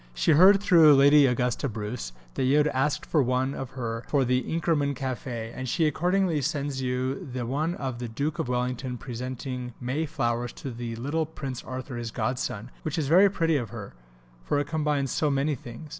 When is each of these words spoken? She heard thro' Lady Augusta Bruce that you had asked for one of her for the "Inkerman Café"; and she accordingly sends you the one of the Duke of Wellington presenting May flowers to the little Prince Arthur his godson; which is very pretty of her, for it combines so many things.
She 0.15 0.31
heard 0.31 0.59
thro' 0.63 0.95
Lady 0.95 1.27
Augusta 1.27 1.69
Bruce 1.69 2.11
that 2.33 2.45
you 2.45 2.57
had 2.57 2.67
asked 2.69 3.05
for 3.05 3.21
one 3.21 3.53
of 3.53 3.69
her 3.77 4.03
for 4.07 4.25
the 4.25 4.39
"Inkerman 4.51 4.95
Café"; 4.95 5.51
and 5.55 5.69
she 5.69 5.85
accordingly 5.85 6.41
sends 6.41 6.81
you 6.81 7.23
the 7.31 7.45
one 7.45 7.75
of 7.75 7.99
the 7.99 8.07
Duke 8.07 8.39
of 8.39 8.49
Wellington 8.49 8.97
presenting 8.97 9.75
May 9.79 10.07
flowers 10.07 10.53
to 10.53 10.71
the 10.71 10.95
little 10.95 11.27
Prince 11.27 11.63
Arthur 11.63 11.97
his 11.97 12.09
godson; 12.09 12.71
which 12.81 12.97
is 12.97 13.07
very 13.07 13.29
pretty 13.29 13.57
of 13.57 13.69
her, 13.69 13.93
for 14.43 14.57
it 14.57 14.65
combines 14.65 15.11
so 15.11 15.29
many 15.29 15.53
things. 15.53 15.89